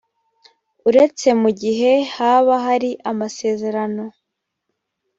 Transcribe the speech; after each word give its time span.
uretse 0.87 1.27
mu 1.41 1.49
gihe 1.61 1.91
haba 2.13 2.55
hari 2.65 2.91
amasezerano 3.11 4.03